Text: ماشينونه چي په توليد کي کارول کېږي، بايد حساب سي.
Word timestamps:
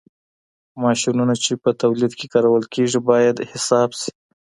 ماشينونه 0.83 1.33
چي 1.43 1.53
په 1.63 1.69
توليد 1.81 2.13
کي 2.19 2.25
کارول 2.33 2.63
کېږي، 2.73 2.99
بايد 3.09 3.37
حساب 3.51 3.89
سي. 4.01 4.11